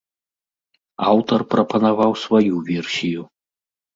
Аўтар 1.09 1.39
прапанаваў 1.51 2.11
сваю 2.23 2.53
версію. 2.73 3.21